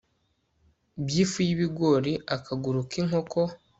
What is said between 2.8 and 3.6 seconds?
k'inkoko